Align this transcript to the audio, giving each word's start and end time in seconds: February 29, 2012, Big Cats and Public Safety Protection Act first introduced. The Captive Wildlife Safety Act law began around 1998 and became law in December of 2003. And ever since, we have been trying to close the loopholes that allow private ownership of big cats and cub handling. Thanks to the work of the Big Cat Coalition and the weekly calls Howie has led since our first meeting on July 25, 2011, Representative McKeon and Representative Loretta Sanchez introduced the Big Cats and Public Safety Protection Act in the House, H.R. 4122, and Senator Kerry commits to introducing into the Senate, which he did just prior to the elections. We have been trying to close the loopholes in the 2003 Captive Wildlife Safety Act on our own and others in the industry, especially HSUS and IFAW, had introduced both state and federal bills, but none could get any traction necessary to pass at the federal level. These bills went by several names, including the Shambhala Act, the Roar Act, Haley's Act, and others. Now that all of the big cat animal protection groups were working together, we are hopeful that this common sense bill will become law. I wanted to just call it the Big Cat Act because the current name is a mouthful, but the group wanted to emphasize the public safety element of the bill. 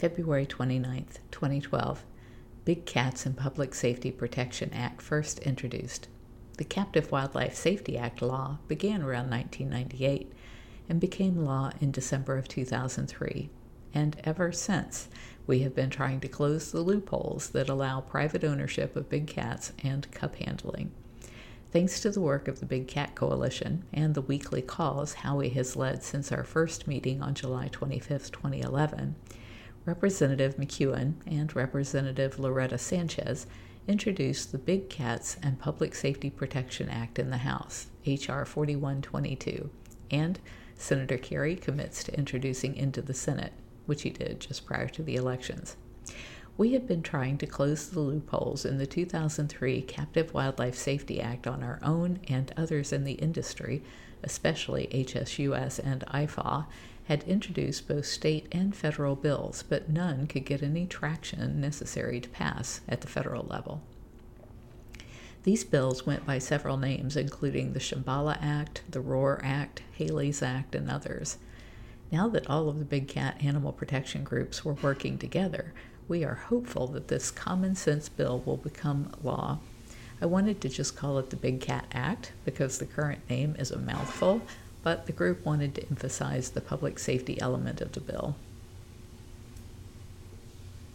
February 0.00 0.46
29, 0.46 1.04
2012, 1.30 2.06
Big 2.64 2.86
Cats 2.86 3.26
and 3.26 3.36
Public 3.36 3.74
Safety 3.74 4.10
Protection 4.10 4.72
Act 4.72 5.02
first 5.02 5.38
introduced. 5.40 6.08
The 6.56 6.64
Captive 6.64 7.12
Wildlife 7.12 7.54
Safety 7.54 7.98
Act 7.98 8.22
law 8.22 8.60
began 8.66 9.02
around 9.02 9.28
1998 9.28 10.32
and 10.88 10.98
became 11.02 11.44
law 11.44 11.70
in 11.82 11.90
December 11.90 12.38
of 12.38 12.48
2003. 12.48 13.50
And 13.92 14.18
ever 14.24 14.52
since, 14.52 15.10
we 15.46 15.58
have 15.58 15.74
been 15.74 15.90
trying 15.90 16.20
to 16.20 16.28
close 16.28 16.72
the 16.72 16.80
loopholes 16.80 17.50
that 17.50 17.68
allow 17.68 18.00
private 18.00 18.42
ownership 18.42 18.96
of 18.96 19.10
big 19.10 19.26
cats 19.26 19.74
and 19.84 20.10
cub 20.12 20.34
handling. 20.36 20.92
Thanks 21.72 22.00
to 22.00 22.10
the 22.10 22.22
work 22.22 22.48
of 22.48 22.60
the 22.60 22.66
Big 22.66 22.88
Cat 22.88 23.14
Coalition 23.14 23.84
and 23.92 24.14
the 24.14 24.22
weekly 24.22 24.62
calls 24.62 25.12
Howie 25.12 25.50
has 25.50 25.76
led 25.76 26.02
since 26.02 26.32
our 26.32 26.44
first 26.44 26.88
meeting 26.88 27.20
on 27.20 27.34
July 27.34 27.68
25, 27.68 28.32
2011, 28.32 29.14
Representative 29.86 30.56
McKeon 30.56 31.14
and 31.26 31.54
Representative 31.56 32.38
Loretta 32.38 32.76
Sanchez 32.76 33.46
introduced 33.88 34.52
the 34.52 34.58
Big 34.58 34.90
Cats 34.90 35.38
and 35.42 35.58
Public 35.58 35.94
Safety 35.94 36.28
Protection 36.28 36.90
Act 36.90 37.18
in 37.18 37.30
the 37.30 37.38
House, 37.38 37.86
H.R. 38.04 38.44
4122, 38.44 39.70
and 40.10 40.38
Senator 40.74 41.16
Kerry 41.16 41.56
commits 41.56 42.04
to 42.04 42.16
introducing 42.16 42.76
into 42.76 43.00
the 43.00 43.14
Senate, 43.14 43.54
which 43.86 44.02
he 44.02 44.10
did 44.10 44.40
just 44.40 44.66
prior 44.66 44.88
to 44.88 45.02
the 45.02 45.16
elections. 45.16 45.76
We 46.60 46.74
have 46.74 46.86
been 46.86 47.02
trying 47.02 47.38
to 47.38 47.46
close 47.46 47.88
the 47.88 48.00
loopholes 48.00 48.66
in 48.66 48.76
the 48.76 48.84
2003 48.84 49.80
Captive 49.80 50.34
Wildlife 50.34 50.74
Safety 50.74 51.18
Act 51.18 51.46
on 51.46 51.62
our 51.62 51.78
own 51.82 52.20
and 52.28 52.52
others 52.54 52.92
in 52.92 53.04
the 53.04 53.14
industry, 53.14 53.82
especially 54.22 54.86
HSUS 54.92 55.78
and 55.78 56.04
IFAW, 56.08 56.66
had 57.04 57.22
introduced 57.22 57.88
both 57.88 58.04
state 58.04 58.46
and 58.52 58.76
federal 58.76 59.16
bills, 59.16 59.64
but 59.66 59.88
none 59.88 60.26
could 60.26 60.44
get 60.44 60.62
any 60.62 60.84
traction 60.84 61.62
necessary 61.62 62.20
to 62.20 62.28
pass 62.28 62.82
at 62.86 63.00
the 63.00 63.08
federal 63.08 63.46
level. 63.46 63.80
These 65.44 65.64
bills 65.64 66.04
went 66.04 66.26
by 66.26 66.40
several 66.40 66.76
names, 66.76 67.16
including 67.16 67.72
the 67.72 67.80
Shambhala 67.80 68.36
Act, 68.38 68.82
the 68.86 69.00
Roar 69.00 69.40
Act, 69.42 69.80
Haley's 69.92 70.42
Act, 70.42 70.74
and 70.74 70.90
others. 70.90 71.38
Now 72.12 72.28
that 72.28 72.50
all 72.50 72.68
of 72.68 72.78
the 72.78 72.84
big 72.84 73.08
cat 73.08 73.42
animal 73.42 73.72
protection 73.72 74.24
groups 74.24 74.62
were 74.62 74.74
working 74.74 75.16
together, 75.16 75.72
we 76.10 76.24
are 76.24 76.34
hopeful 76.34 76.88
that 76.88 77.06
this 77.06 77.30
common 77.30 77.76
sense 77.76 78.08
bill 78.08 78.42
will 78.44 78.56
become 78.56 79.12
law. 79.22 79.60
I 80.20 80.26
wanted 80.26 80.60
to 80.60 80.68
just 80.68 80.96
call 80.96 81.18
it 81.18 81.30
the 81.30 81.36
Big 81.36 81.60
Cat 81.60 81.86
Act 81.92 82.32
because 82.44 82.78
the 82.78 82.84
current 82.84 83.20
name 83.30 83.54
is 83.60 83.70
a 83.70 83.78
mouthful, 83.78 84.42
but 84.82 85.06
the 85.06 85.12
group 85.12 85.46
wanted 85.46 85.72
to 85.76 85.88
emphasize 85.88 86.50
the 86.50 86.60
public 86.60 86.98
safety 86.98 87.40
element 87.40 87.80
of 87.80 87.92
the 87.92 88.00
bill. 88.00 88.34